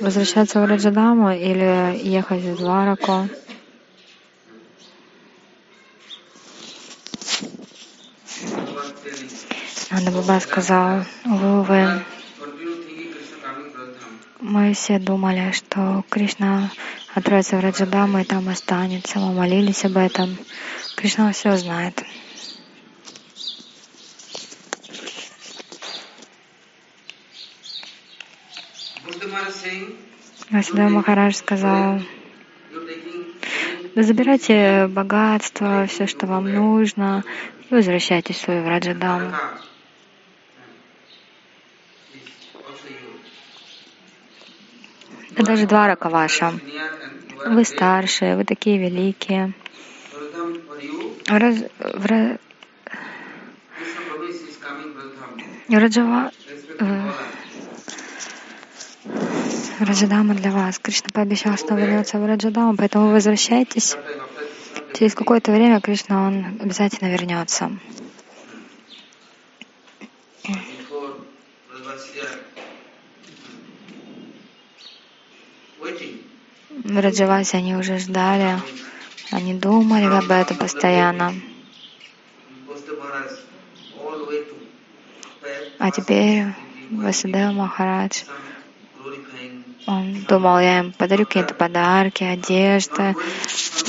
[0.00, 3.28] Возвращаться в Раджадаму или ехать в Двараку?
[10.26, 12.02] Баба сказал, увы,
[14.40, 16.70] мы все думали, что Кришна
[17.14, 19.18] отправится в Раджадаму и там останется.
[19.18, 20.36] Мы молились об этом.
[20.96, 22.02] Кришна все знает.
[30.50, 32.00] Васудева Махарадж сказал,
[33.94, 37.24] забирайте богатство, все, что вам нужно,
[37.68, 39.32] и возвращайтесь в свою Раджадаму.
[45.32, 46.54] Да даже Дварака ваша.
[47.44, 49.52] Вы старшие, вы такие великие.
[51.26, 52.38] Раз, в,
[55.68, 56.32] Раджава,
[56.78, 57.10] э,
[59.78, 60.78] Раджадама для вас.
[60.78, 63.96] Кришна пообещал, что вернется в Раджадаму, поэтому возвращайтесь.
[64.94, 67.70] Через какое-то время Кришна, он обязательно вернется.
[76.70, 78.58] В Раджавасе они уже ждали,
[79.30, 81.34] они думали об этом постоянно.
[85.78, 86.44] А теперь
[86.90, 88.22] Васудева Махарадж,
[89.86, 93.14] он думал, я им подарю какие-то подарки, одежды,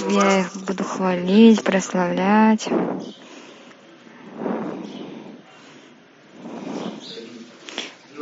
[0.10, 2.68] я их буду хвалить, прославлять.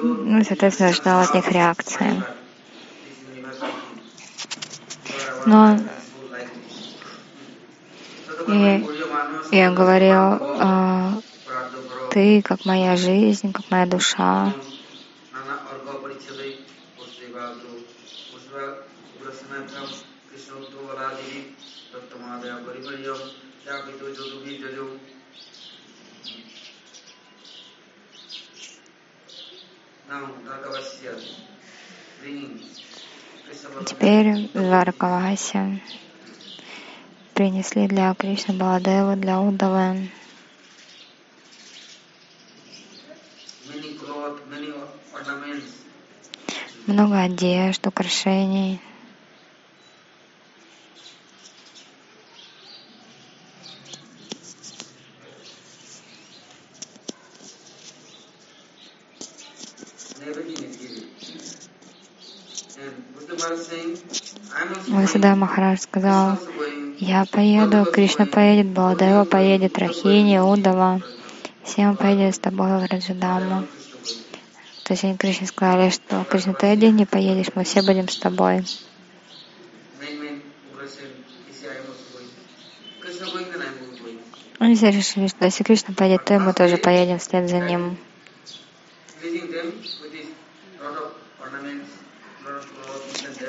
[0.02, 2.24] Ну, соответственно, ждал от них реакции.
[5.46, 5.78] Но
[8.48, 8.86] и
[9.52, 11.20] я говорил, а,
[12.12, 14.54] ты как моя жизнь, как моя душа.
[35.36, 35.82] Варакаваси
[37.34, 40.10] принесли для Кришны Баладева, для Удавы
[46.88, 48.80] много одежд, украшений.
[65.26, 66.38] Васудая Махарадж сказал,
[67.00, 71.02] я поеду, Кришна поедет, Баладева поедет, Рахини, Удава.
[71.64, 73.66] Все мы поедем с тобой в Раджадаму.
[74.84, 78.20] То есть они Кришне сказали, что Кришна, ты один не поедешь, мы все будем с
[78.20, 78.64] тобой.
[84.60, 87.98] Они все решили, что если Кришна поедет, то мы тоже поедем вслед за ним.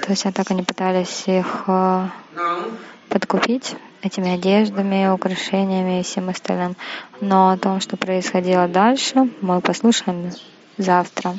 [0.06, 2.06] То есть так они пытались их э,
[3.08, 6.76] подкупить этими одеждами, украшениями и всем остальным.
[7.20, 10.30] Но о том, что происходило дальше, мы послушаем
[10.78, 11.34] завтра.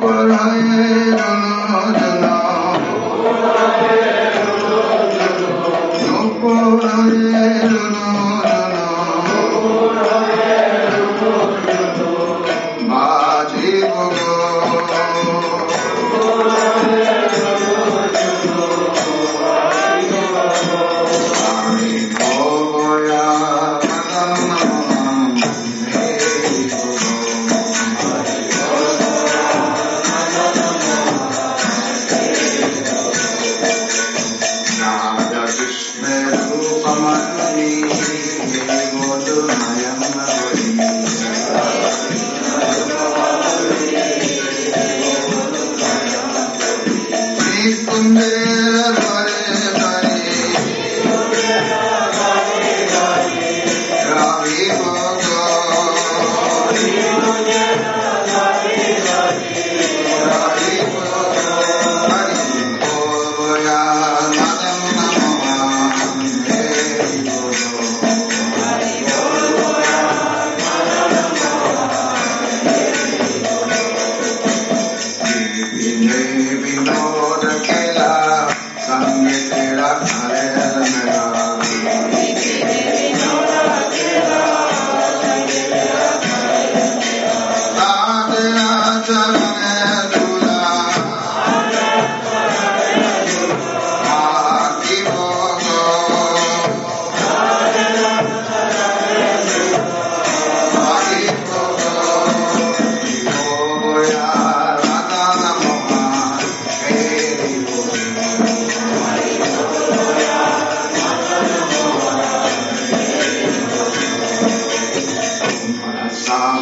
[0.00, 1.94] کوڙهڙي نال